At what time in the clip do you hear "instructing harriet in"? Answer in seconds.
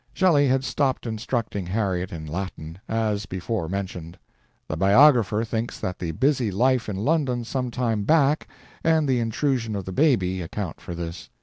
1.05-2.25